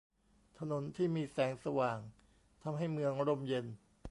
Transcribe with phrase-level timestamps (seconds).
[0.59, 1.99] ถนนที่มีแสงสว่าง
[2.63, 3.65] ทำให้เมืองร่มเย็น